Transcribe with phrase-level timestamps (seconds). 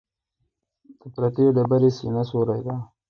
[0.99, 2.75] د پرتې ډبرې سینه سورۍ ده.